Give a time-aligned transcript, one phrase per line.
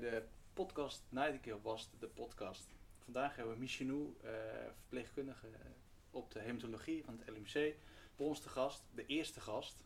[0.00, 2.68] Bij de podcast Nightingale Was, de podcast.
[2.98, 4.30] Vandaag hebben we Michinou, uh,
[4.74, 5.46] verpleegkundige
[6.10, 7.52] op de hematologie van het LMC,
[8.16, 8.82] bij ons te gast.
[8.94, 9.84] De eerste gast,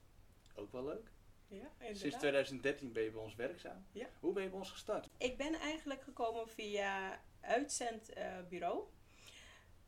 [0.54, 1.12] ook wel leuk.
[1.48, 1.96] Ja, inderdaad.
[1.96, 3.86] Sinds 2013 ben je bij ons werkzaam.
[3.92, 4.06] Ja.
[4.20, 5.08] Hoe ben je bij ons gestart?
[5.18, 8.84] Ik ben eigenlijk gekomen via uitzendbureau.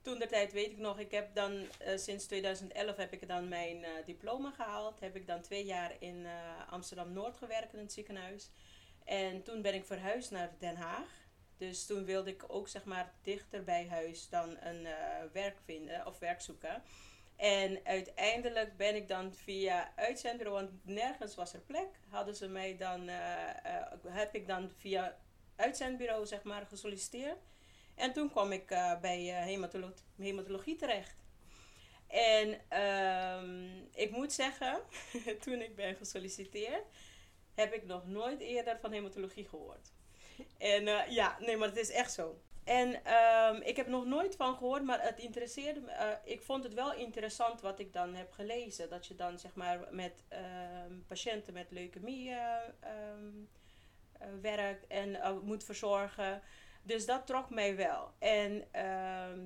[0.02, 3.48] Toen de tijd weet ik nog, ik heb dan eh, sinds 2011 heb ik dan
[3.48, 5.00] mijn eh, diploma gehaald.
[5.00, 8.50] Heb ik dan twee jaar in eh, Amsterdam Noord gewerkt in het ziekenhuis.
[9.04, 11.20] En toen ben ik verhuisd naar Den Haag.
[11.56, 14.86] Dus toen wilde ik ook zeg maar dichter bij huis dan een
[15.32, 16.82] werk vinden of werk zoeken.
[17.36, 22.76] En uiteindelijk ben ik dan via uitzendbureau, want nergens was er plek, hadden ze mij
[22.76, 23.08] dan,
[24.08, 25.16] heb ik dan via
[25.56, 27.38] uitzendbureau zeg maar gesolliciteerd.
[27.94, 28.66] En toen kwam ik
[29.00, 31.22] bij hematolo hematologie terecht.
[32.12, 34.80] En um, ik moet zeggen,
[35.44, 36.84] toen ik ben gesolliciteerd,
[37.54, 39.92] heb ik nog nooit eerder van hematologie gehoord.
[40.58, 42.40] En uh, ja, nee, maar het is echt zo.
[42.64, 46.18] En um, ik heb nog nooit van gehoord, maar het interesseerde me.
[46.24, 48.88] ik vond het wel interessant wat ik dan heb gelezen.
[48.88, 50.24] Dat je dan zeg maar met
[50.86, 52.34] um, patiënten met leukemie
[54.40, 56.42] werkt en moet verzorgen.
[56.82, 58.12] Dus dat trok mij wel.
[58.18, 58.64] En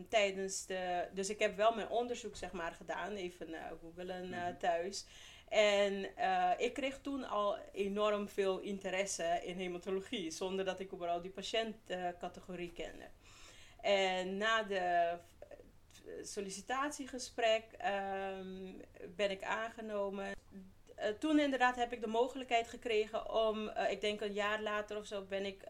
[0.08, 1.08] tijdens de.
[1.12, 3.12] Dus ik heb wel mijn onderzoek, zeg maar, gedaan.
[3.12, 5.06] Even googelen uh, thuis.
[5.48, 10.30] En uh, ik kreeg toen al enorm veel interesse in hematologie.
[10.30, 13.04] Zonder dat ik überhaupt die patiëntcategorie kende.
[13.80, 15.16] En na de
[16.22, 17.64] sollicitatiegesprek
[18.38, 18.82] um,
[19.16, 20.34] ben ik aangenomen.
[20.98, 25.06] Uh, toen inderdaad heb ik de mogelijkheid gekregen om, ik denk een jaar later of
[25.06, 25.62] zo, ben ik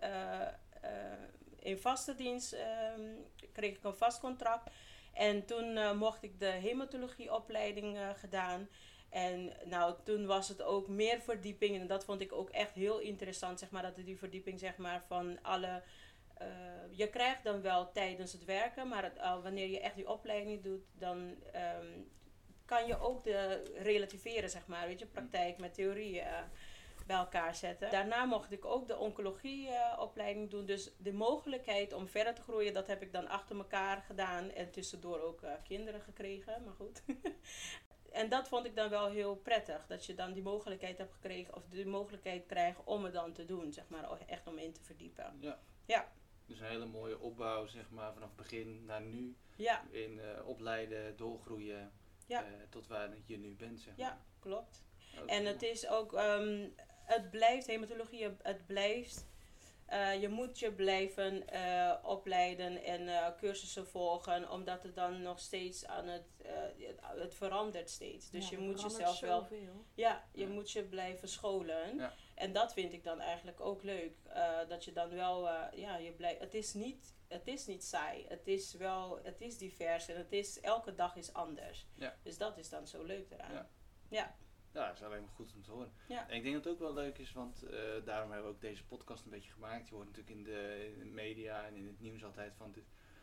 [1.59, 4.71] in vaste dienst um, kreeg ik een vast contract.
[5.13, 8.69] En toen mocht ik de hematologieopleiding gedaan.
[9.09, 11.81] En nou, toen was het ook meer verdieping.
[11.81, 15.03] En dat vond ik ook echt heel interessant, zeg maar, dat die verdieping, zeg maar,
[15.07, 15.83] van alle...
[16.43, 16.47] Uh,
[16.91, 20.85] je krijgt dan wel tijdens het werken, maar het, wanneer je echt die opleiding doet,
[20.93, 22.11] dan um,
[22.65, 26.23] kan je ook de relativeren, zeg maar, weet je, praktijk met theorie
[27.07, 27.91] bij elkaar zetten.
[27.91, 30.67] Daarna mocht ik ook de oncologieopleiding uh, doen.
[30.67, 34.51] Dus de mogelijkheid om verder te groeien, dat heb ik dan achter elkaar gedaan.
[34.51, 37.03] En tussendoor ook kinderen gekregen, maar goed.
[38.17, 39.87] en dat vond ik dan wel heel prettig.
[39.87, 43.45] Dat je dan die mogelijkheid hebt gekregen, of de mogelijkheid krijgt om het dan te
[43.45, 44.21] doen, zeg maar.
[44.27, 45.37] Echt om in te verdiepen.
[45.41, 45.59] Ja.
[45.85, 46.13] ja.
[46.47, 49.37] Dus een hele mooie opbouw, zeg maar, vanaf begin naar nu.
[49.57, 49.85] Ja.
[49.91, 51.93] In uh, opleiden, doorgroeien.
[52.27, 52.45] Ja.
[52.71, 54.07] tot waar je nu bent, zeg maar.
[54.07, 54.85] Ja, klopt.
[55.27, 56.75] en het is ook, um,
[57.05, 59.27] het blijft, hematologie, het blijft.
[59.93, 65.41] Uh, je moet je blijven uh, opleiden en uh, cursussen volgen, omdat het dan nog
[65.41, 68.31] steeds aan het, het, het, verandert steeds.
[68.31, 69.45] Dus ja, je moet jezelf wel.
[69.45, 69.85] Veel.
[69.95, 70.53] Ja, je ja.
[70.53, 71.97] moet je blijven scholen.
[71.97, 72.13] Ja.
[72.35, 74.17] En dat vind ik dan eigenlijk ook leuk.
[74.69, 76.41] dat je dan wel, ja, je blijft.
[76.41, 77.15] Het is niet.
[77.29, 78.25] Het is niet saai.
[78.29, 81.87] Het is wel, het is divers en het is, elke dag is anders.
[82.23, 83.69] Dus dat is dan zo leuk eraan.
[84.09, 84.37] ja.
[84.77, 85.93] Ja, dat is alleen maar goed om te horen.
[86.07, 86.29] Ja.
[86.29, 87.71] En ik denk dat het ook wel leuk is, want uh,
[88.05, 89.89] daarom hebben we ook deze podcast een beetje gemaakt.
[89.89, 92.83] Je hoort natuurlijk in de, in de media en in het nieuws altijd van de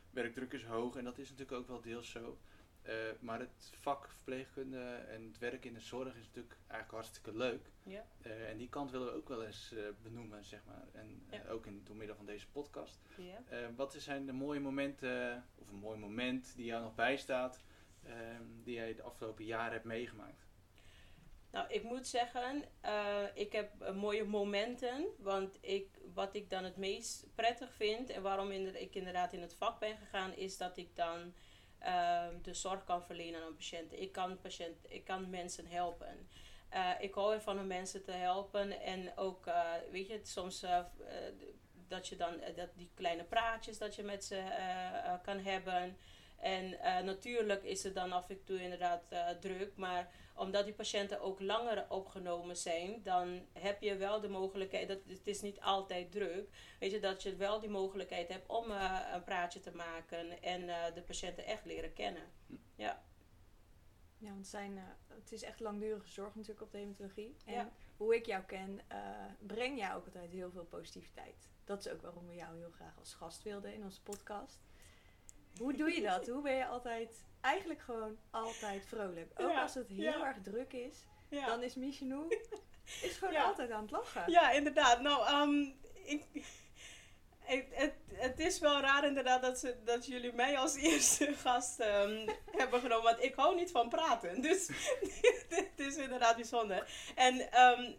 [0.09, 0.95] werkdruk is hoog.
[0.95, 2.37] En dat is natuurlijk ook wel deels zo.
[2.83, 7.37] Uh, maar het vak verpleegkunde en het werk in de zorg is natuurlijk eigenlijk hartstikke
[7.37, 7.71] leuk.
[7.83, 8.05] Ja.
[8.25, 10.87] Uh, en die kant willen we ook wel eens benoemen, zeg maar.
[10.91, 11.49] En ja.
[11.49, 12.99] ook in, door middel van deze podcast.
[13.17, 13.73] Ja.
[13.75, 17.63] wat zijn de mooie momenten, of een mooi moment die jou nog bijstaat,
[18.63, 20.42] die jij de afgelopen jaren hebt meegemaakt?
[21.53, 25.05] Nou, ik moet zeggen, uh, ik heb uh, mooie momenten.
[25.17, 29.53] Want ik, wat ik dan het meest prettig vind en waarom ik inderdaad in het
[29.53, 31.33] vak ben gegaan, is dat ik dan
[31.81, 33.93] uh, de zorg kan verlenen aan een patiënt.
[33.93, 36.29] Ik kan, patiënt, ik kan mensen helpen.
[36.99, 39.45] ik hou ervan om mensen te helpen en ook,
[39.91, 40.65] weet je, soms
[41.87, 44.43] dat je dan dat die kleine praatjes dat je met ze
[45.23, 45.97] kan hebben.
[46.43, 50.73] En uh, natuurlijk is het dan af en toe inderdaad uh, druk, maar omdat die
[50.73, 55.61] patiënten ook langer opgenomen zijn, dan heb je wel de mogelijkheid, dat, het is niet
[55.61, 56.49] altijd druk,
[56.79, 60.65] weet je, dat je wel die mogelijkheid hebt om uh, een praatje te maken en
[60.93, 62.23] de patiënten echt leren kennen.
[62.75, 63.03] Ja.
[64.23, 67.35] Ja, want het, zijn, eh, het is echt langdurige zorg natuurlijk op de hematologie.
[67.45, 67.71] En Ja.
[67.97, 71.49] hoe ik jou ken, eh, breng jij ook altijd heel veel positiviteit.
[71.63, 74.61] Dat is ook waarom we jou heel graag als gast wilden in onze podcast.
[75.57, 76.27] Hoe doe je dat?
[76.27, 79.31] Hoe ben je altijd, eigenlijk gewoon altijd vrolijk?
[79.35, 80.25] Ook Ja, als het heel ja.
[80.25, 80.97] erg druk is,
[81.29, 81.45] Ja.
[81.45, 82.27] dan is Michenou
[83.01, 84.31] is gewoon altijd aan het lachen.
[84.31, 85.01] Ja, inderdaad.
[85.01, 85.59] Nou, ehm,
[86.05, 91.33] ik, ik- het, het is wel raar inderdaad dat, ze, dat jullie mij als eerste
[91.33, 93.03] gast ehm, hebben genomen.
[93.03, 94.41] Want ik hou niet van praten.
[94.41, 94.67] Dus
[95.49, 96.87] dit is inderdaad bijzonder.
[97.15, 97.91] En ehm,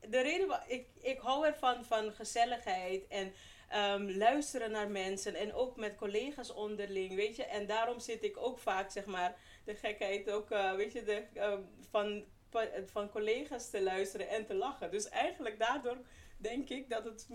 [0.00, 3.32] de reden, wa- ik, ik hou ervan van gezelligheid en
[3.72, 5.34] ehm, luisteren naar mensen.
[5.34, 7.44] En ook met collega's onderling, weet je.
[7.44, 11.22] En daarom zit ik ook vaak, zeg maar, de gekheid ook, eh, weet je, de,
[11.34, 11.60] ehm,
[11.90, 12.24] van,
[12.86, 14.90] van collega's te luisteren en te lachen.
[14.90, 15.98] Dus eigenlijk daardoor
[16.36, 17.28] denk ik dat het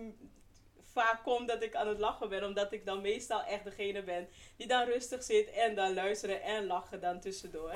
[0.98, 2.44] vaak komt dat ik aan het lachen ben.
[2.44, 6.66] Omdat ik dan meestal echt degene ben die dan rustig zit en dan luisteren en
[6.66, 7.74] lachen dan tussendoor.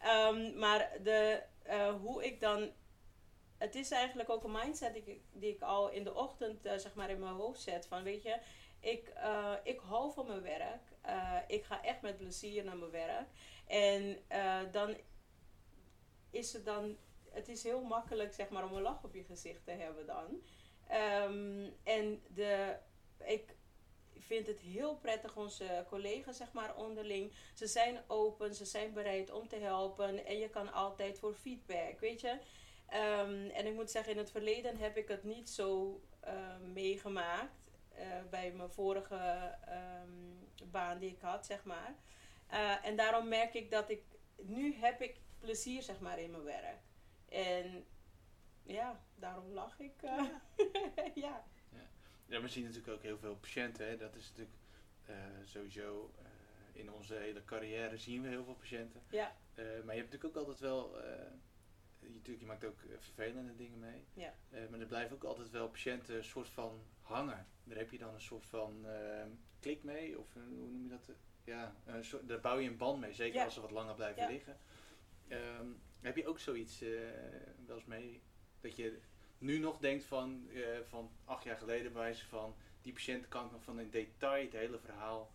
[0.00, 2.70] Ehm, maar de, eh, hoe ik dan...
[3.58, 6.78] Het is eigenlijk ook een mindset die ik, die ik al in de ochtend eh,
[6.78, 7.86] zeg maar in mijn hoofd zet.
[7.86, 8.38] Van weet je,
[8.80, 10.92] ik, eh, ik hou van mijn werk.
[11.00, 13.28] Eh, ik ga echt met plezier naar mijn werk.
[13.66, 14.18] En
[14.70, 14.96] dan
[16.30, 16.96] is het dan...
[17.30, 20.42] Het is heel makkelijk zeg maar om een lach op je gezicht te hebben dan.
[20.86, 22.76] Ehm, en de,
[23.24, 23.56] ik
[24.18, 27.32] vind het heel prettig, onze collega's zeg maar onderling.
[27.54, 30.26] Ze zijn open, ze zijn bereid om te helpen.
[30.26, 32.38] En je kan altijd voor feedback, weet je.
[32.94, 37.62] Ehm, en ik moet zeggen, in het verleden heb ik het niet zo eh, meegemaakt.
[37.94, 39.16] eh, bij mijn vorige
[39.66, 40.10] ehm,
[40.70, 41.94] baan die ik had, zeg maar.
[42.46, 44.02] Eh, en daarom merk ik dat ik...
[44.36, 46.78] Nu heb ik plezier, zeg maar, in mijn werk.
[47.28, 47.84] En
[48.62, 50.02] ja, daarom lach ik.
[50.02, 50.24] eh.
[51.14, 51.44] ja.
[52.26, 53.86] Ja, we zien natuurlijk ook heel veel patiënten.
[53.88, 53.96] Hè.
[53.96, 54.56] Dat is natuurlijk
[55.06, 55.14] eh,
[55.44, 59.02] sowieso eh, in onze hele carrière zien we heel veel patiënten.
[59.10, 59.36] Ja.
[59.54, 61.26] Eh, maar je hebt natuurlijk ook altijd wel, eh,
[62.12, 64.04] natuurlijk, je maakt ook eh, vervelende dingen mee.
[64.14, 64.34] Ja.
[64.50, 67.46] Eh, maar er blijven ook altijd wel patiënten een soort van hangen.
[67.64, 69.26] Daar heb je dan een soort van eh,
[69.60, 71.10] klik mee, of eh, hoe noem je dat?
[71.44, 73.44] Ja, soort, daar bouw je een band mee, zeker Ja.
[73.44, 74.28] als ze wat langer blijven Ja.
[74.28, 74.56] liggen.
[75.28, 75.66] Ehm,
[76.00, 76.78] heb je ook zoiets
[77.66, 78.22] wel eens mee,
[78.60, 79.00] dat je
[79.38, 80.48] nu nog denkt van,
[80.84, 84.44] van acht jaar geleden, bij wijze van, die patiënt kan ik nog van in detail
[84.44, 85.32] het hele verhaal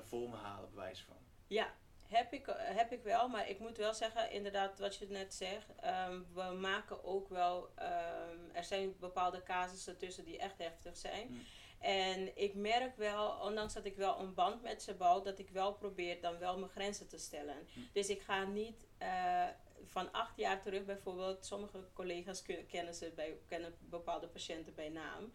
[0.00, 1.16] voor me halen, bij wijze van.
[1.46, 1.74] Ja,
[2.12, 3.28] heb ik, heb ik wel.
[3.28, 5.66] Maar ik moet wel zeggen, inderdaad, wat je net zegt.
[5.80, 7.70] ehm, we maken ook wel.
[7.74, 11.26] ehm, er zijn bepaalde casussen tussen die echt heftig zijn.
[11.26, 11.44] Hmm.
[11.78, 15.50] En ik merk wel, ondanks dat ik wel een band met ze bouw, dat ik
[15.50, 17.68] wel probeer dan wel mijn grenzen te stellen.
[17.72, 17.88] Hmm.
[17.92, 19.46] Dus ik ga niet eh,
[19.84, 25.32] van acht jaar terug bijvoorbeeld, sommige collega's kennen, ze bij, kennen bepaalde patiënten bij naam.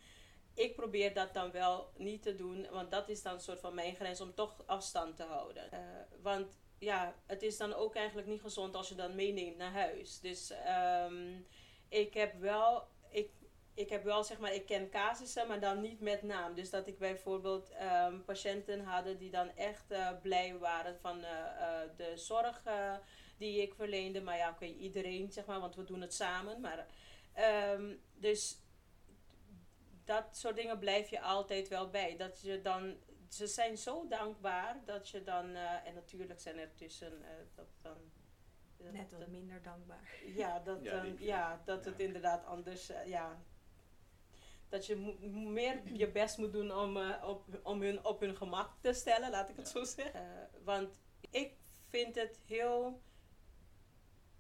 [0.54, 3.76] Ik probeer dat dan wel niet te doen, want dat is dan een soort van
[3.76, 5.72] mijn grens om toch afstand te houden.
[5.72, 5.80] Eh,
[6.22, 10.20] want ja, het is dan ook eigenlijk niet gezond als je dan meeneemt naar huis.
[10.20, 11.40] Dus ehm,
[11.90, 13.30] ik heb wel, ik,
[13.74, 16.54] ik heb wel zeg maar, ik ken casussen, maar dan niet met naam.
[16.56, 21.32] Dus dat ik bijvoorbeeld ehm, patiënten hadden die dan echt eh, blij waren van eh,
[21.32, 22.64] eh, de zorg
[23.38, 24.22] die ik verleende.
[24.22, 26.62] Maar ja, oké, iedereen zeg maar, want we doen het samen.
[26.62, 26.88] Maar,
[27.34, 28.58] ehm, dus
[30.06, 32.18] dat soort dingen blijf je altijd wel bij.
[32.18, 32.98] Dat je dan,
[33.30, 37.68] ze zijn zo dankbaar dat je dan, eh, en natuurlijk zijn er tussen eh, dat
[37.82, 37.98] dan.
[38.78, 40.10] dat- Net wat dat- minder dankbaar.
[40.36, 43.42] ja, dat, Ja, dan- ja, dat het inderdaad anders, eh, ja.
[44.70, 44.96] Dat je
[45.32, 49.30] meer je best moet doen om, eh, op, om hun op hun gemak te stellen,
[49.30, 49.72] laat ik het Ja.
[49.80, 50.50] zo zeggen.
[50.64, 51.00] Want
[51.30, 51.54] ik
[51.90, 53.02] vind het heel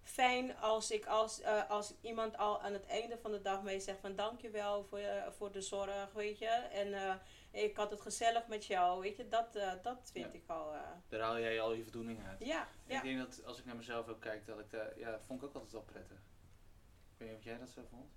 [0.03, 3.79] fijn als, ik als, eh, als iemand al aan het einde van de dag mee
[3.79, 6.47] zegt van dankjewel voor, voor de zorg, weet je.
[6.49, 7.15] En eh,
[7.51, 9.27] ik had het gezellig met jou, weet je.
[9.27, 10.39] Dat, eh, dat vind Ja.
[10.39, 12.39] ik al, eh, Daar haal jij al je voldoening uit.
[12.45, 12.97] ja, ja.
[12.97, 15.47] Ik denk dat als ik naar mezelf ook kijk, dat ik daar, ja, vond ik
[15.47, 16.17] ook altijd wel prettig.
[16.17, 18.11] Ik weet niet of jij dat zo vond?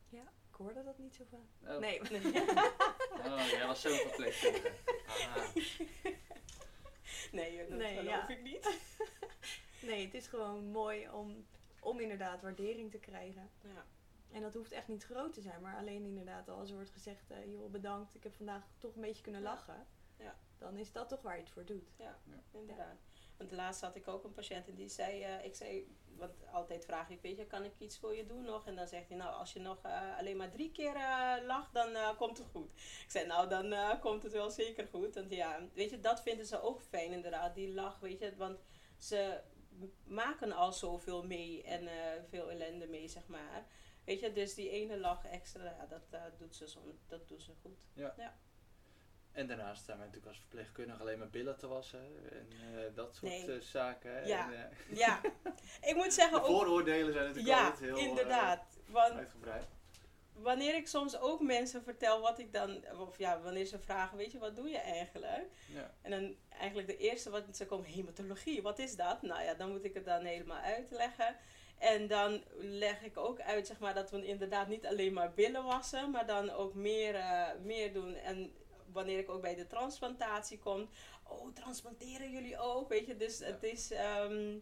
[0.51, 1.49] Ik hoorde dat niet zo van.
[1.75, 1.79] Oh.
[1.79, 2.01] Nee.
[3.27, 4.73] Oh, jij was zo'n verpleegkundige.
[7.33, 8.29] Nee, dat Nee, geloof ja.
[8.29, 8.79] ik niet.
[9.89, 11.47] nee, het is gewoon mooi om,
[11.81, 13.51] om inderdaad waardering te krijgen.
[13.63, 13.85] Ja.
[14.33, 16.91] En dat hoeft echt niet groot te zijn, maar alleen inderdaad al als er wordt
[16.91, 19.49] gezegd, eh, joh bedankt, ik heb vandaag toch een beetje kunnen Ja.
[19.49, 19.87] lachen.
[20.17, 20.37] Ja.
[20.59, 21.89] Dan is dat toch waar je het voor doet.
[22.53, 22.97] Inderdaad.
[23.37, 26.85] Want laatst had ik ook een patiënt en die zei, eh, ik zei, want altijd
[26.85, 28.67] vraag ik, weet je, kan ik iets voor je doen nog?
[28.67, 31.75] En dan zegt hij, nou, als je nog eh, alleen maar drie keer eh, lacht,
[31.75, 32.71] dan eh, komt het goed.
[32.77, 35.15] Ik zei, nou, dan eh, komt het wel zeker goed.
[35.15, 38.37] Want ja, weet je, dat vinden ze ook fijn inderdaad, die lach, weet je.
[38.37, 38.59] Want
[38.99, 39.41] ze
[40.05, 43.67] maken al zoveel mee en eh, veel ellende mee, zeg maar.
[44.11, 47.43] Weet je, dus die ene lach extra, ja, dat, eh, doet ze zo, dat doet
[47.43, 47.79] ze goed.
[49.33, 52.01] En daarnaast zijn wij natuurlijk als verpleegkundige alleen maar billen te wassen
[52.31, 53.55] en eh, dat soort Nee.
[53.55, 54.27] eh, zaken.
[54.27, 54.53] Ja.
[54.53, 55.21] En, Ja,
[55.91, 56.47] ik moet zeggen de ook...
[56.47, 58.79] vooroordelen zijn natuurlijk Ja, altijd heel inderdaad.
[58.87, 59.65] Want uitgebreid.
[60.33, 62.85] wanneer ik soms ook mensen vertel wat ik dan...
[62.99, 65.47] Of ja, wanneer ze vragen, weet je, wat doe je eigenlijk?
[65.73, 65.95] Ja.
[66.03, 69.23] En dan eigenlijk de eerste wat ze komen, hematologie, wat is dat?
[69.23, 71.37] Nou ja, dan moet ik het dan helemaal uitleggen.
[71.81, 75.65] En dan leg ik ook uit, zeg maar, dat we inderdaad niet alleen maar billen
[75.65, 78.15] wassen, maar dan ook meer, eh, meer doen.
[78.15, 78.53] En
[78.93, 80.89] wanneer ik ook bij de transplantatie kom,
[81.29, 82.89] oh, transplanteren jullie ook?
[82.89, 83.45] Weet je, dus Ja.
[83.47, 84.59] het is, ehm,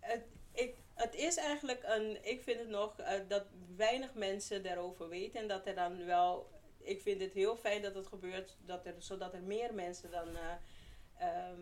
[0.00, 3.46] het, ik, het is eigenlijk een, ik vind het nog eh, dat
[3.76, 7.94] weinig mensen daarover weten en dat er dan wel, ik vind het heel fijn dat
[7.94, 10.54] het gebeurt, dat er, zodat er meer mensen dan eh,
[11.18, 11.60] ehm,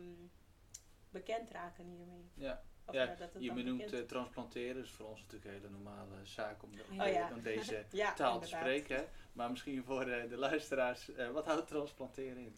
[1.10, 2.30] bekend raken hiermee.
[2.34, 2.62] Ja.
[2.90, 6.14] Of, Ja, dat het Je benoemt eh, transplanteren, is voor ons natuurlijk een hele normale
[6.22, 7.30] zaak om, de, Oh ja.
[7.34, 8.96] om deze ja, taal te spreken.
[8.96, 9.04] hè.
[9.32, 12.56] Maar misschien voor eh, de luisteraars, eh, wat houdt transplanteren in?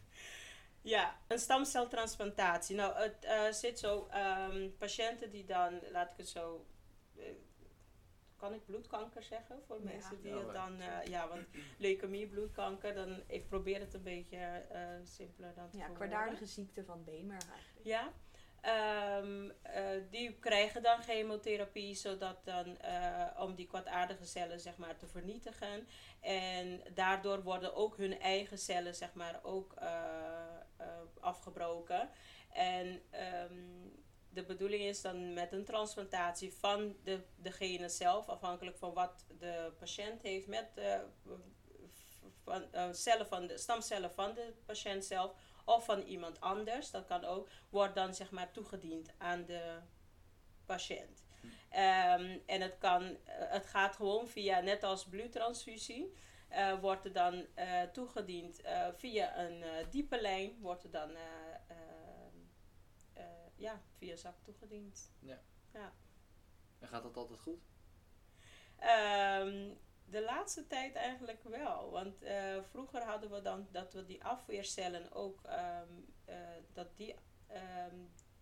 [0.82, 2.76] Ja, een stamceltransplantatie.
[2.76, 6.66] Nou, het eh, zit zo, ehm, patiënten die dan, laat ik het zo,
[8.36, 9.84] kan ik bloedkanker zeggen voor Ja.
[9.84, 11.46] mensen die Ja, het dan, eh, ja, want
[11.78, 16.84] leukemie, bloedkanker, dan, ik probeer het een beetje eh, simpeler dan te Ja, kwaadaardige ziekte
[16.84, 17.86] van Beenmerg eigenlijk.
[17.86, 18.12] Ja.
[18.62, 25.06] Eh, die krijgen dan chemotherapie zodat dan, eh, om die kwaadaardige cellen zeg maar, te
[25.06, 25.88] vernietigen.
[26.20, 29.90] En daardoor worden ook hun eigen cellen zeg maar, ook eh,
[31.20, 32.10] afgebroken.
[32.52, 33.54] En ehm,
[34.28, 39.72] de bedoeling is dan met een transplantatie van de, degene zelf, afhankelijk van wat de
[39.78, 40.68] patiënt heeft, met
[42.44, 47.24] van, cellen van de, stamcellen van de patiënt zelf of van iemand anders, dat kan
[47.24, 49.78] ook, wordt dan zeg maar toegediend aan de
[50.64, 51.24] patiënt.
[51.40, 51.46] Hm.
[51.68, 56.12] Ehm, en het, kan, eh, het gaat gewoon via, net als bloedtransfusie,
[56.48, 58.60] eh, wordt er dan eh, toegediend
[58.96, 61.10] via een diepe lijn, wordt er dan
[63.56, 65.12] ja, via zak toegediend.
[66.78, 67.60] En gaat dat altijd goed?
[68.76, 69.70] Ehm,
[70.04, 71.90] de laatste tijd eigenlijk wel.
[71.90, 75.88] Want eh, vroeger hadden we dan dat we die afweercellen ook, ehm,
[76.24, 76.36] eh,
[76.72, 77.14] dat die
[77.46, 77.96] ehm,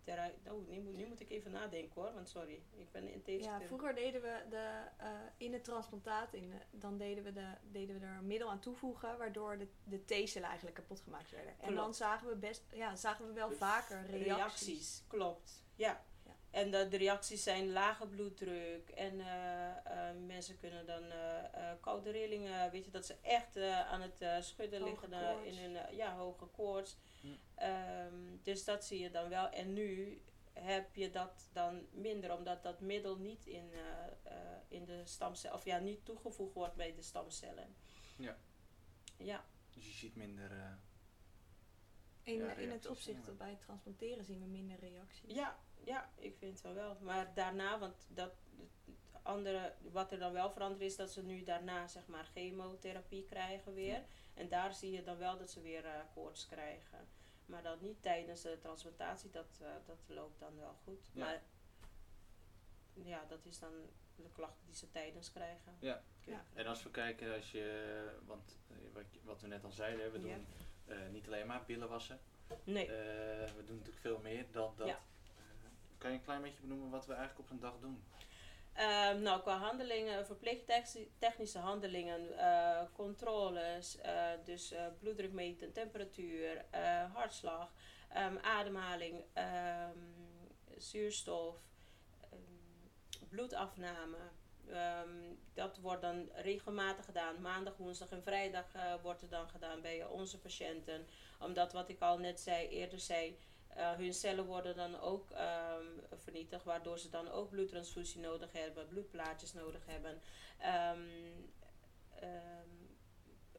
[0.05, 0.35] eruit...
[0.51, 3.45] Oh, nu, moet- nu moet ik even nadenken hoor, want sorry, ik ben in deze...
[3.49, 7.53] Ja, vroeger deden we de, eh, in het transplantaat, in de- dan deden we, de,
[7.63, 11.55] deden we er een middel aan toevoegen, waardoor de, de T-cellen eigenlijk kapot gemaakt werden.
[11.61, 14.25] En dan zagen we, best, ja, zagen we wel vaker reacties.
[14.37, 15.05] reacties.
[15.09, 16.05] Klopt, ja.
[16.51, 21.77] En de, de reacties zijn lage bloeddruk en eh, eh, mensen kunnen dan eh, eh,
[21.81, 25.57] koude rillingen, weet je, dat ze echt eh, aan het eh, schudden Hoge liggen koorts.
[25.57, 26.97] in hun ja, hoge koorts.
[27.21, 27.27] Hm.
[27.55, 29.49] Ehm, dus dat zie je dan wel.
[29.49, 30.21] En nu
[30.53, 35.57] heb je dat dan minder, omdat dat middel niet in, eh, eh, in de stamcellen,
[35.57, 37.75] of ja, niet toegevoegd wordt bij de stamcellen.
[38.17, 38.37] Ja.
[39.17, 40.51] Ja, Dus je ziet minder...
[40.51, 40.73] eh,
[42.23, 43.27] In, Ja, in het opzicht ja.
[43.27, 45.35] dat bij het transporteren zien we minder reacties.
[45.35, 46.97] Ja, ja, ik vind het wel.
[47.01, 51.43] Maar daarna, want dat het andere, wat er dan wel veranderd is, dat ze nu
[51.43, 54.03] daarna zeg maar chemotherapie krijgen weer.
[54.35, 57.09] En daar zie je dan wel dat ze weer eh, koorts krijgen.
[57.47, 61.11] Maar dan niet tijdens de transplantatie, dat, eh, dat loopt dan wel goed.
[61.13, 61.25] Ja.
[61.25, 61.43] Maar
[63.05, 63.73] ja, dat is dan
[64.17, 65.77] de klachten die ze tijdens krijgen.
[65.79, 66.03] Ja.
[66.25, 66.45] Ja.
[66.55, 70.19] En als we kijken, als je, want eh, wat, wat we net al zeiden, we
[70.19, 70.35] Ja.
[70.35, 70.47] doen
[70.87, 72.21] eh, niet alleen maar billen wassen.
[72.65, 72.85] Nee.
[72.87, 74.97] Eh, we doen natuurlijk veel meer dan dat.
[76.01, 78.03] Kan je een klein beetje benoemen wat we eigenlijk op zo'n dag doen?
[78.73, 86.65] Ehm, nou, qua handelingen, verpleegtechnische handelingen, eh, controles, eh, dus eh, bloeddruk meten, temperatuur,
[87.13, 87.73] hartslag,
[88.09, 89.99] ehm, ademhaling, ehm,
[90.77, 91.57] zuurstof,
[93.29, 94.19] bloedafname.
[95.55, 97.41] Dat wordt dan regelmatig gedaan.
[97.41, 98.67] Maandag, woensdag en vrijdag
[99.03, 101.07] wordt er dan gedaan bij onze patiënten.
[101.41, 103.39] Omdat wat ik al net zei, eerder zei,
[103.75, 105.85] eh, hun cellen worden dan ook ehm,
[106.15, 110.21] vernietigd, waardoor ze dan ook bloedtransfusie nodig hebben, bloedplaatjes nodig hebben.
[110.59, 111.01] Ehm,
[112.21, 112.69] ehm,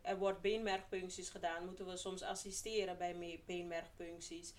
[0.01, 4.53] er wordt beenmergpuncties gedaan, moeten we soms assisteren bij me- beenmergpuncties.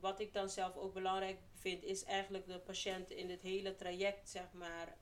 [0.00, 4.28] Wat ik dan zelf ook belangrijk vind, is eigenlijk de patiënt in het hele traject,
[4.28, 4.96] zeg maar,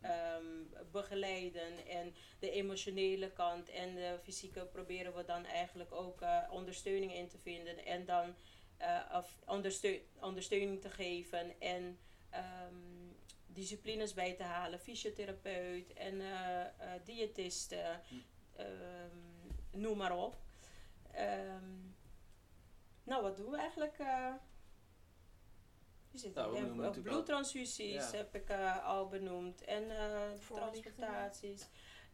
[0.90, 1.86] begeleiden.
[1.86, 7.28] En de emotionele kant en de fysieke proberen we dan eigenlijk ook eh, ondersteuning in
[7.28, 7.84] te vinden.
[7.84, 8.34] En dan
[8.76, 11.98] eh, of ondersteu- ondersteuning te geven en
[12.30, 12.74] ehm,
[13.46, 16.70] disciplines bij te halen, fysiotherapeut en eh, eh,
[17.04, 18.14] diëtisten, Hm.
[18.56, 19.16] ehm,
[19.70, 20.36] noem maar op.
[21.12, 21.70] Ehm,
[23.04, 23.98] nou, wat doen we eigenlijk?
[23.98, 24.32] eh
[26.10, 28.16] je zit Nou, we bloedtransfusies Ja.
[28.16, 31.60] heb ik eh, al benoemd en eh Voorlichting.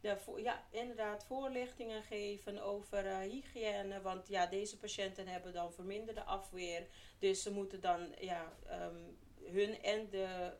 [0.00, 4.00] De, ja, inderdaad voorlichtingen geven over eh, hygiëne.
[4.00, 6.87] Want ja, deze patiënten hebben dan verminderde afweer.
[7.19, 8.97] Dus ze moeten dan, ja, ehm,
[9.45, 10.52] hun en de,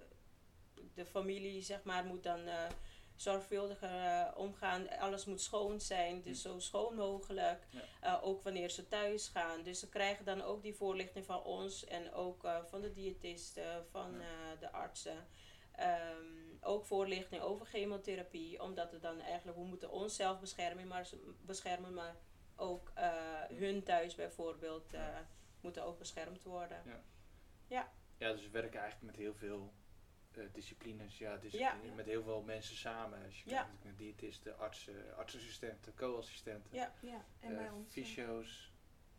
[0.94, 2.68] de familie, zeg maar, moet dan eh,
[3.16, 4.88] zorgvuldiger eh, omgaan.
[4.88, 7.66] Alles moet schoon zijn, dus zo schoon mogelijk.
[8.00, 8.20] Ja.
[8.23, 9.62] Ook wanneer ze thuis gaan.
[9.62, 14.20] Dus ze krijgen dan ook die voorlichting van ons en ook van de diëtisten, van
[14.61, 15.26] de artsen.
[15.73, 21.09] Ehm, ook voorlichting over chemotherapie, omdat we dan eigenlijk, we moeten onszelf beschermen, maar,
[21.40, 22.17] beschermen, maar
[22.57, 23.12] ook eh,
[23.49, 25.26] hun thuis bijvoorbeeld Ja.
[25.61, 26.83] moeten ook beschermd worden.
[28.19, 29.73] Ja, dus we werken eigenlijk met heel veel
[30.33, 31.19] eh, disciplines.
[31.19, 31.76] Ja, dus Ja.
[31.95, 33.25] met heel veel mensen samen.
[33.25, 33.57] Als je Ja.
[33.57, 36.93] kijkt natuurlijk naar diëtisten, artsen, artsassistenten, co-assistenten, Ja.
[37.00, 38.69] Ja, en bij ons, fysio's.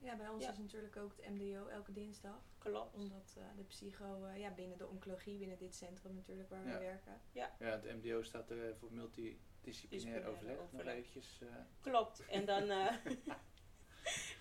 [0.01, 0.51] Ja, bij ons Ja.
[0.51, 2.39] is natuurlijk ook het MDO elke dinsdag.
[2.57, 2.95] Klopt.
[2.95, 6.73] Omdat eh, de psycho, eh, ja, binnen de oncologie, binnen dit centrum natuurlijk waar Ja.
[6.73, 7.21] we werken.
[7.31, 10.55] Ja, het MDO staat er voor multidisciplinair Disciplinair overleg.
[10.55, 10.93] Nog overleg.
[10.95, 11.39] eventjes.
[11.41, 11.47] eh,
[11.81, 12.25] Klopt.
[12.25, 12.95] En dan, eh,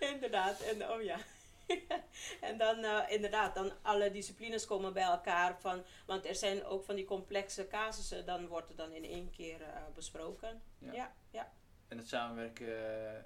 [0.12, 1.18] inderdaad, en oh ja.
[2.48, 5.60] en dan eh, inderdaad, dan alle disciplines komen bij elkaar.
[5.60, 9.30] Van, want er zijn ook van die complexe casussen, dan wordt het dan in één
[9.30, 10.62] keer eh, besproken.
[10.78, 10.92] Ja.
[10.92, 11.52] Ja, ja.
[11.88, 13.24] en het samenwerken eh, eh,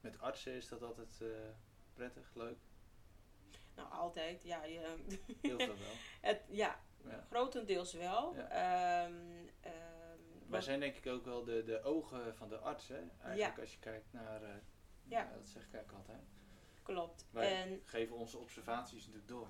[0.00, 1.28] met artsen, is dat altijd eh,
[1.94, 2.58] prettig, leuk?
[3.74, 4.42] Nou, altijd.
[4.42, 4.96] Ja, je,
[5.40, 5.92] Heel veel wel.
[6.30, 7.24] het, ja Ja.
[7.30, 8.34] grotendeels wel.
[8.34, 8.48] Ja.
[9.04, 9.14] Ehm,
[9.60, 13.00] ehm, Wij zijn denk ik ook wel de, de ogen van de arts, hè?
[13.22, 14.48] Eigenlijk als je kijkt naar, eh,
[15.04, 15.18] Ja.
[15.20, 16.26] ja, dat zeg ik eigenlijk altijd.
[16.82, 17.26] Klopt.
[17.30, 19.48] Wij En geven onze observaties natuurlijk door.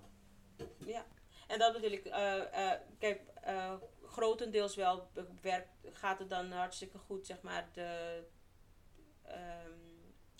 [0.86, 1.06] Ja,
[1.46, 2.04] en dat bedoel ik.
[2.04, 3.22] eh, eh, kijk,
[4.04, 8.22] grotendeels wel werkt, gaat het dan hartstikke goed, zeg maar, de
[9.22, 9.87] ehm,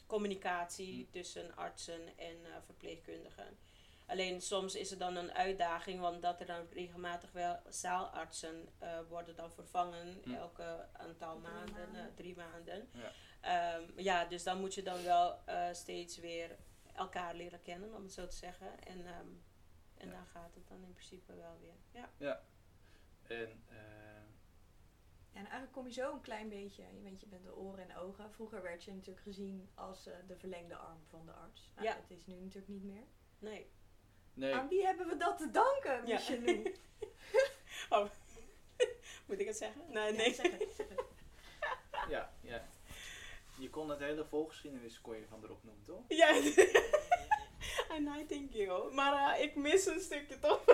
[0.09, 3.59] communicatie tussen artsen en eh, verpleegkundigen.
[4.07, 8.99] Alleen soms is het dan een uitdaging, want dat er dan regelmatig wel zaalartsen eh,
[9.09, 10.35] worden dan vervangen, Hm.
[10.35, 12.01] elke aantal Drie maanden, maanden.
[12.09, 12.89] eh, drie maanden.
[12.93, 13.13] Ja.
[13.41, 16.57] Ehm, ja, dus dan moet je dan wel eh, steeds weer
[16.95, 18.85] elkaar leren kennen, om het zo te zeggen.
[18.87, 19.27] En, ehm,
[19.97, 20.13] en Ja.
[20.13, 22.03] dan gaat het dan in principe wel weer.
[22.19, 22.41] Ja,
[23.29, 23.77] En eh,
[25.39, 27.97] En eigenlijk kom je zo een klein beetje, je weet, je bent de oren en
[27.97, 28.33] ogen.
[28.33, 31.71] Vroeger werd je natuurlijk gezien als eh, de verlengde arm van de arts.
[31.75, 31.95] Nou, Ja.
[31.95, 33.05] Dat is nu natuurlijk niet meer.
[33.39, 33.71] nee.
[34.35, 36.15] nee, Aan wie hebben we dat te danken, Ja.
[36.15, 36.73] Michelou?
[39.27, 39.83] Moet ik het zeggen?
[39.89, 40.35] Nee, Ja, nee.
[40.35, 41.05] zeg het, zeg het.
[42.15, 42.69] ja, ja.
[43.59, 46.05] Je kon het hele volgeschiedenis kon je van erop noemen, toch?
[46.09, 46.35] Ja.
[47.95, 48.91] I nightingale.
[48.91, 50.65] Maar eh, ik mis een stukje toch?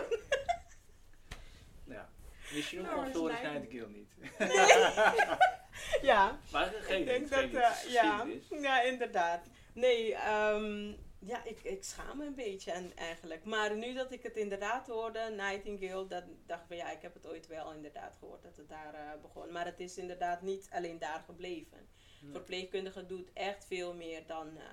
[1.85, 2.11] Ja.
[2.55, 4.12] Misschien Nou, kon is Floris mijn- Nightingale niet.
[6.03, 6.38] ja.
[6.53, 9.47] maar geen ik denk dat, eh, ja, ja, inderdaad.
[9.75, 13.45] Nee, ehm, ja, ik, ik schaam me een beetje en, eigenlijk.
[13.45, 17.14] Maar nu dat ik het inderdaad hoorde, Nightingale, dan dacht ik van ja, ik heb
[17.14, 19.53] het ooit wel inderdaad gehoord dat het daar eh, begon.
[19.53, 21.88] Maar het is inderdaad niet alleen daar gebleven.
[22.21, 22.33] Nee.
[22.33, 24.64] Verpleegkundige doet echt veel meer dan eh,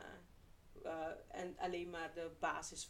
[0.84, 2.88] eh, en alleen maar de basis,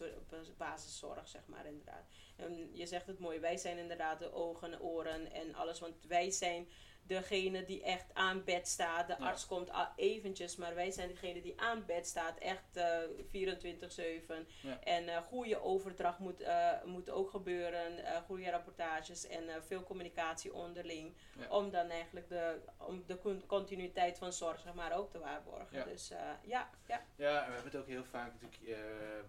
[0.57, 2.05] basiszorg, zeg maar inderdaad.
[2.35, 6.31] En je zegt het mooi, wij zijn inderdaad de ogen, oren en alles, want wij
[6.31, 6.67] zijn
[7.03, 9.07] degene die echt aan bed staat.
[9.07, 9.25] De Ja.
[9.25, 14.47] arts komt al eventjes, maar wij zijn degene die aan bed staat, echt eh 24-7.
[14.61, 14.79] Ja.
[14.83, 19.83] En eh goede overdracht moet, eh, moet ook gebeuren, eh, goede rapportages en eh, veel
[19.83, 21.13] communicatie onderling.
[21.39, 21.49] Ja.
[21.49, 25.77] Om dan eigenlijk de, om de con- continuïteit van zorg zeg maar, ook te waarborgen.
[25.77, 25.83] Ja.
[25.83, 28.61] Dus eh, ja, ja, Ja, en we hebben het ook heel vaak natuurlijk.
[28.61, 28.77] eh,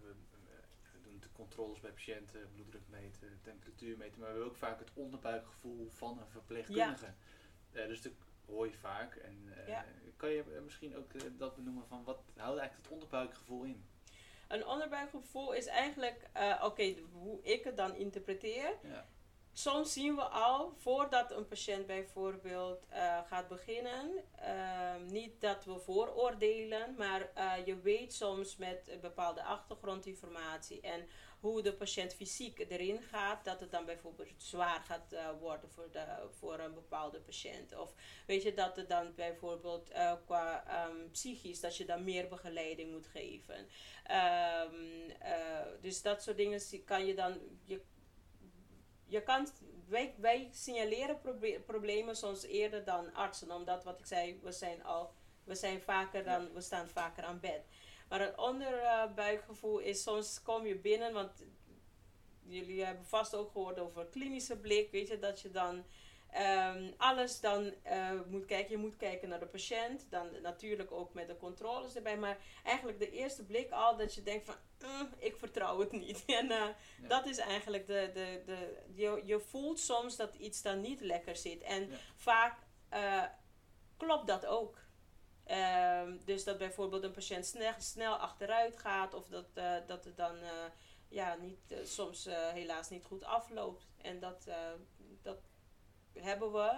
[0.02, 0.14] we,
[0.92, 4.78] we doen de controles bij patiënten, bloeddruk meten, temperatuur meten, maar we hebben ook vaak
[4.78, 7.14] het onderbuikgevoel van een verpleegkundige.
[7.72, 8.12] Eh, dus dat
[8.46, 9.14] hoor je vaak.
[9.14, 9.84] En eh, Ja.
[10.16, 13.84] kan je eh, misschien ook dat benoemen van wat houdt eigenlijk het onderbuikgevoel in?
[14.48, 16.28] Een onderbuikgevoel is eigenlijk,
[16.62, 18.78] oké, hoe ik het dan interpreteer.
[18.82, 19.06] Ja.
[19.52, 22.86] Soms zien we al, voordat een patiënt bijvoorbeeld
[23.26, 27.30] gaat beginnen, ehm, niet dat we vooroordelen, maar
[27.64, 31.08] je weet soms met bepaalde achtergrondinformatie en
[31.42, 35.90] hoe de patiënt fysiek erin gaat, dat het dan bijvoorbeeld zwaar gaat eh, worden voor,
[35.90, 37.76] de, voor een bepaalde patiënt.
[37.76, 37.94] Of
[38.26, 42.92] weet je dat het dan bijvoorbeeld eh, qua ehm, psychisch, dat je dan meer begeleiding
[42.92, 43.68] moet geven.
[44.04, 47.38] Ehm, eh, dus dat soort dingen kan je dan.
[47.64, 47.82] Je,
[49.06, 49.48] je kan,
[49.88, 54.84] wij, wij signaleren proble- problemen soms eerder dan artsen, omdat wat ik zei, we zijn
[54.84, 55.12] al,
[55.44, 57.64] we zijn vaker dan, we staan vaker aan bed.
[58.12, 61.44] Maar een onderbuikgevoel is soms kom je binnen, want
[62.42, 65.84] jullie hebben vast ook gehoord over klinische blik, weet je, dat je dan
[66.30, 68.70] ehm, alles dan eh, moet kijken.
[68.70, 72.98] Je moet kijken naar de patiënt, dan natuurlijk ook met de controles erbij, maar eigenlijk
[72.98, 76.24] de eerste blik al dat je denkt van, "Mm, ik vertrouw het niet.
[76.40, 76.56] En eh,
[77.02, 77.08] Ja.
[77.08, 81.36] dat is eigenlijk de, de, de je, je voelt soms dat iets dan niet lekker
[81.36, 81.62] zit.
[81.62, 81.96] En Ja.
[82.16, 83.24] vaak, eh,
[83.96, 84.78] klopt dat ook.
[85.52, 90.16] Ehm, dus dat bijvoorbeeld een patiënt snel, snel achteruit gaat of dat, eh, dat het
[90.16, 90.50] dan eh,
[91.08, 93.86] ja, niet, eh, soms helaas niet goed afloopt.
[93.96, 94.50] En dat,
[95.22, 95.38] dat
[96.12, 96.70] hebben we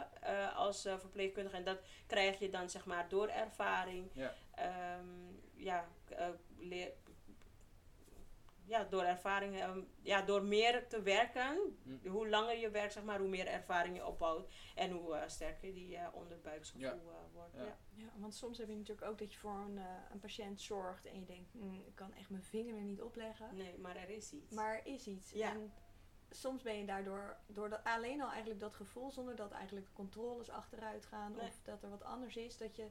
[0.55, 4.11] als verpleegkundige en dat krijg je dan zeg maar door ervaring.
[4.13, 4.35] Ja.
[4.55, 6.93] Ehm, ja, eh, leer,
[8.67, 12.09] ja, door ervaring, ehm, ja, door meer te werken, Hm.
[12.09, 15.75] hoe langer je werkt, zeg maar, hoe meer ervaring je opbouwt en hoe eh, sterker
[15.75, 16.93] die eh, onderbuiksgevoel Ja.
[16.93, 17.55] eh, wordt.
[17.55, 17.63] Ja.
[17.65, 17.77] Ja.
[17.95, 21.07] Ja, want soms heb je natuurlijk ook dat je voor een, eh, een patiënt zorgt
[21.07, 23.57] en je denkt, "Hmm, ik kan echt mijn vinger er niet opleggen.
[23.57, 24.55] Nee, maar er is iets.
[24.55, 25.31] Maar er is iets.
[25.31, 25.51] Ja.
[25.51, 25.73] En
[26.31, 29.93] soms ben je daardoor, door dat, alleen al eigenlijk dat gevoel, zonder dat eigenlijk de
[29.93, 31.47] controles achteruit gaan Nee.
[31.47, 32.91] of dat er wat anders is, dat je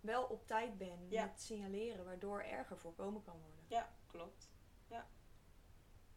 [0.00, 1.24] wel op tijd bent Ja.
[1.24, 3.64] met signaleren, waardoor erger voorkomen kan worden.
[3.68, 4.52] Ja, klopt.
[4.94, 5.06] Ja,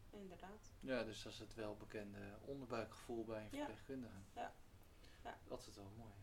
[0.10, 0.72] inderdaad.
[0.80, 4.18] Ja, dus dat is het welbekende onderbuikgevoel bij een verpleegkundige.
[4.36, 4.54] Ja.
[5.24, 5.38] Ja.
[5.48, 6.13] Dat is het wel mooi.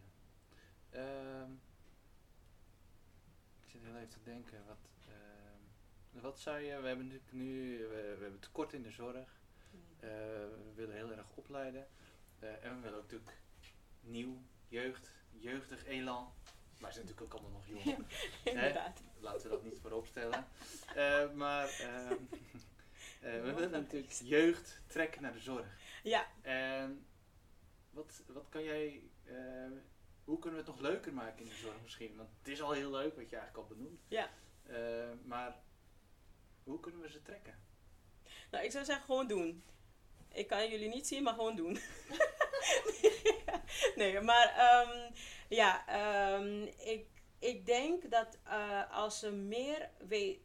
[0.90, 0.98] Ja.
[0.98, 1.52] Ehm,
[3.60, 7.78] ik zit heel even te denken, wat, ehm, wat zou je, we hebben natuurlijk nu,
[7.78, 9.40] we, we hebben tekort in de zorg.
[9.70, 9.80] Mm.
[10.00, 11.88] Eh, we willen heel erg opleiden.
[12.38, 13.38] Eh, en we willen ook natuurlijk
[14.00, 16.32] nieuw, jeugd, jeugdig elan.
[16.78, 18.06] Wij zijn natuurlijk ook allemaal nog jong.
[18.54, 19.02] inderdaad.
[19.20, 20.46] Laten we dat niet voorop stellen.
[20.94, 22.12] Eh, maar ehm,
[23.20, 25.66] eh, we willen natuurlijk jeugd trekken naar de zorg.
[26.02, 27.06] Ja, En
[27.90, 29.34] wat, wat kan jij, eh,
[30.24, 32.16] hoe kunnen we het nog leuker maken in de zorg misschien?
[32.16, 34.04] Want het is al heel leuk wat je eigenlijk al benoemt.
[34.08, 34.30] Ja.
[35.24, 35.56] Maar
[36.62, 37.62] hoe kunnen we ze trekken?
[38.50, 39.64] nou ik zou zeggen gewoon doen.
[40.32, 41.78] Ik kan jullie niet zien, maar gewoon doen.
[43.96, 45.12] nee, maar ehm,
[45.48, 47.06] ja, ehm, ik,
[47.38, 50.38] ik denk dat eh, als ze meer weet.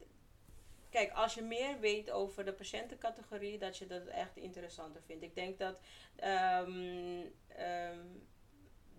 [0.89, 5.23] Kijk, als je meer weet over de patiëntencategorie, dat je dat echt interessanter vindt.
[5.23, 5.81] Ik denk dat,
[6.15, 7.25] ehm,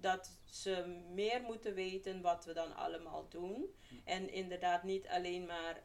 [0.00, 3.74] dat ze meer moeten weten wat we dan allemaal doen.
[4.04, 5.82] En inderdaad niet alleen maar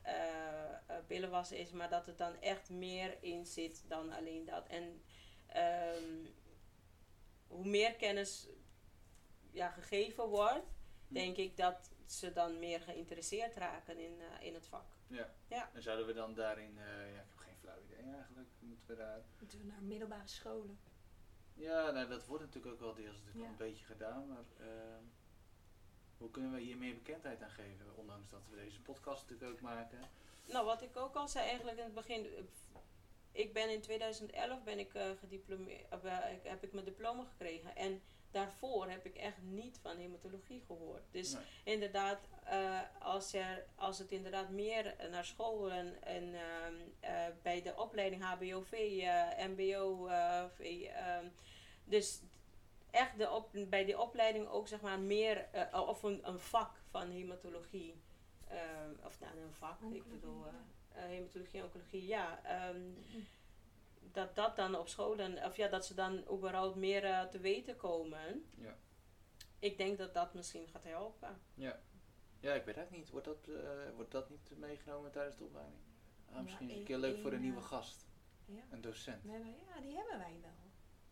[1.29, 4.67] wassen is, maar dat het dan echt meer in zit dan alleen dat.
[4.67, 5.01] En
[7.55, 8.47] hoe meer kennis
[9.51, 10.65] ja, gegeven wordt,
[11.07, 14.85] denk ik dat ze dan meer geïnteresseerd raken in, eh, in het vak.
[15.07, 15.33] Ja.
[15.47, 15.69] Ja.
[15.73, 18.95] En zouden we dan daarin, eh, ja, ik heb geen flauw idee eigenlijk, moeten we
[18.95, 19.21] daar...
[19.39, 20.79] Moeten we naar middelbare scholen?
[21.53, 23.43] Ja, nou, dat wordt natuurlijk ook wel deels natuurlijk Ja.
[23.43, 25.03] al een beetje gedaan, maar ehm,
[26.17, 27.95] hoe kunnen we hier meer bekendheid aan geven?
[27.95, 29.99] Ondanks dat we deze podcast natuurlijk ook maken.
[30.45, 32.49] Nou, wat ik ook al zei eigenlijk in het begin.
[33.35, 37.75] Ik ben in 2011 ben ik, eh, gediplomeerd, eh, ik- heb ik mijn diploma gekregen.
[37.75, 41.01] En daarvoor heb ik echt niet van hematologie gehoord.
[41.11, 41.43] Dus Nee.
[41.63, 47.75] inderdaad, eh, als, er, als het inderdaad meer naar scholen en ehm, eh, bij de
[47.77, 48.71] opleiding HBOV,
[49.01, 51.25] eh MBO, eh, V, ehm,
[51.83, 52.21] dus
[52.91, 57.09] echt de op, bij die opleiding ook zeg maar meer, of een, een vak van
[57.09, 57.95] hematologie.
[58.47, 60.45] Ehm, of nou, een vak, ik bedoel,
[60.95, 62.43] eh, hematologie, oncologie, ja.
[62.43, 62.81] ehm,
[64.11, 67.75] dat dat dan op scholen, of ja, dat ze dan überhaupt meer eh, te weten
[67.75, 68.45] komen.
[68.57, 68.77] Ja.
[69.59, 71.41] Ik denk dat dat misschien gaat helpen.
[71.53, 71.79] Ja.
[72.39, 73.09] ja, ik weet het niet.
[73.09, 75.81] Wordt dat, eh, wordt dat niet meegenomen tijdens de opleiding?
[76.29, 78.07] Ah, Ja, misschien is het een keer leuk voor een nieuwe gast,
[78.45, 78.63] Ja.
[78.71, 79.23] een docent.
[79.23, 80.51] We hebben, ja, die hebben wij wel.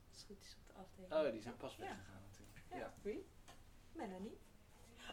[0.09, 1.13] Als het goed is op de afdeling.
[1.13, 2.61] Oh, die zijn pas weggegaan natuurlijk.
[2.69, 2.77] Ja.
[2.77, 2.93] Ja.
[3.01, 3.25] Wie?
[3.91, 4.37] Melanie.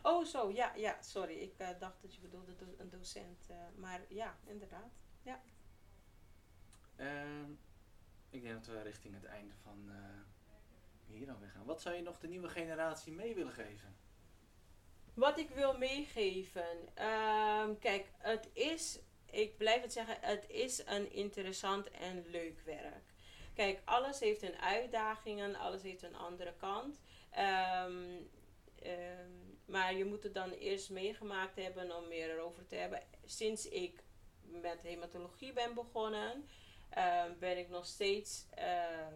[0.03, 1.35] Oh, zo, ja, ja, sorry.
[1.39, 3.47] Ik eh, dacht dat je bedoelde do- een docent.
[3.51, 4.93] eh, maar ja, inderdaad.
[6.97, 7.51] Ehm,
[8.31, 9.97] ik denk dat we richting het einde van eh,
[11.07, 11.65] hier dan weer gaan.
[11.65, 13.97] Wat zou je nog de nieuwe generatie mee willen geven?
[15.15, 16.97] Wat ik wil meegeven.
[16.97, 18.99] ehm, kijk, het is,
[19.31, 23.13] ik blijf het zeggen, het is een interessant en leuk werk.
[23.55, 27.01] Kijk, alles heeft een uitdagingen, alles heeft een andere kant.
[27.31, 28.17] Ehm,
[29.71, 33.03] maar je moet het dan eerst meegemaakt hebben om meer erover te hebben.
[33.25, 34.03] Sinds ik
[34.43, 36.49] met hematologie ben begonnen,
[36.89, 39.15] ehm, ben ik nog steeds, ehm,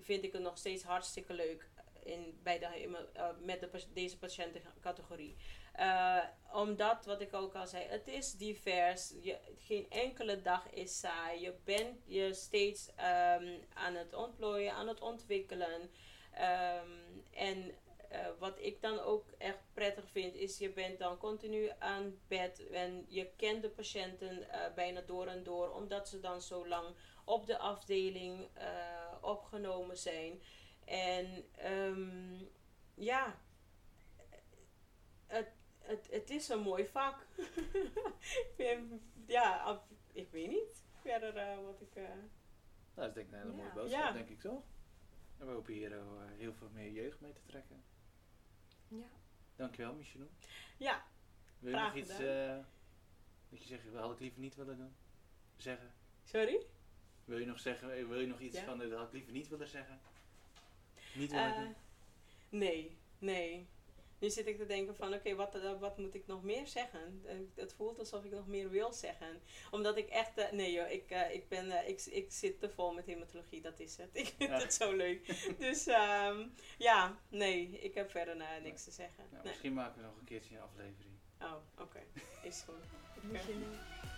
[0.00, 1.68] vind ik het nog steeds hartstikke leuk
[2.02, 5.36] in, bij de, eh, met deze patiëntencategorie.
[5.72, 9.14] Eh, omdat, wat ik ook al zei, het is divers.
[9.20, 11.40] Je, geen enkele dag is saai.
[11.40, 15.90] Je bent je steeds ehm, aan het ontplooien, aan het ontwikkelen.
[16.32, 16.90] Ehm,
[17.30, 17.74] en
[18.08, 22.68] eh, wat ik dan ook echt prettig vind, is je bent dan continu aan bed
[22.70, 26.86] en je kent de patiënten eh, bijna door en door, omdat ze dan zo lang
[27.24, 30.42] op de afdeling eh, opgenomen zijn.
[30.84, 32.44] En ehm,
[32.94, 33.38] ja,
[35.26, 37.26] het, het, het is een mooi vak.
[39.26, 41.94] Ja, af- ik weet niet verder wat ik.
[41.94, 42.18] eh, Nou,
[42.94, 43.74] dat is denk ik een hele mooie Ja.
[43.74, 44.12] boodschap, Ja.
[44.12, 44.62] denk ik toch?
[45.38, 46.02] En we hopen hier eh,
[46.36, 47.84] heel veel meer jeugd mee te trekken.
[48.88, 49.06] Ja.
[49.56, 50.28] Dankjewel, Michel.
[50.76, 51.04] Ja,
[51.58, 52.56] Wil je nog iets eh
[53.50, 54.94] dat je zegt, dat had ik liever niet willen doen?
[55.56, 55.92] Zeggen?
[56.24, 56.66] sorry?
[57.24, 58.64] Wil je nog zeggen, eh, wil je nog iets Ja.
[58.64, 60.00] van, eh, dat had ik liever niet willen zeggen?
[61.14, 61.74] Niet willen doen?
[62.48, 63.68] nee, nee.
[64.20, 67.22] Nu zit ik te denken van, oké, wat, eh, wat moet ik nog meer zeggen?
[67.54, 69.40] Het voelt alsof ik nog meer wil zeggen.
[69.70, 72.92] Omdat ik echt, eh, nee joh, ik, eh, ik, ben, ik, ik zit te vol
[72.94, 74.08] met hematologie, dat is het.
[74.22, 74.58] Ik vind Ja.
[74.58, 75.26] het zo leuk.
[75.58, 76.46] Dus ehm,
[76.78, 79.24] ja, nee, ik heb verder niks te zeggen.
[79.30, 79.42] Nou, Nee.
[79.52, 81.16] Misschien maken we nog een keertje een aflevering.
[81.40, 82.00] Oh, oké,
[82.42, 82.84] is goed.
[83.22, 83.64] Moet je nu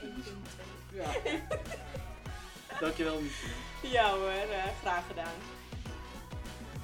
[0.08, 0.94] 1.2.
[0.94, 1.12] Ja.
[2.80, 3.48] Dankjewel, Michel.
[3.90, 5.34] Ja hoor, eh, graag gedaan.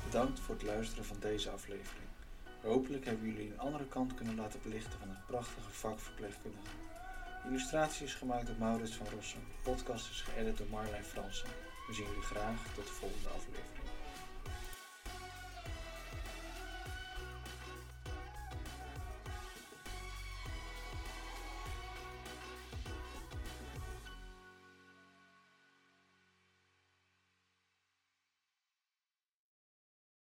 [0.05, 2.06] Bedankt voor het luisteren van deze aflevering.
[2.62, 6.66] Hopelijk hebben jullie een andere kant kunnen laten belichten van het prachtige vak verpleegkundige.
[7.47, 9.40] Illustratie is gemaakt door Maurits van Rossum.
[9.62, 11.49] Podcast is geëdit door Marlijn Fransen.
[11.87, 13.76] We zien jullie graag tot de volgende aflevering.